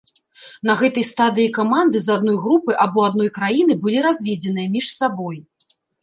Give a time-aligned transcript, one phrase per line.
[0.67, 5.37] На гэтай стадыі каманды з адной групы або адной краіны былі разведзеныя між сабой.